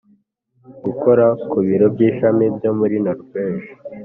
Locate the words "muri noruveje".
2.79-3.69